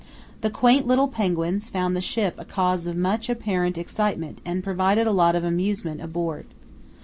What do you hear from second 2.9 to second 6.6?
much apparent excitement and provided a lot of amusement aboard.